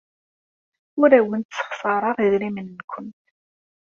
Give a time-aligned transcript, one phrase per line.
[1.01, 3.21] Ur awent-ssexṣareɣ idrimen-nwent.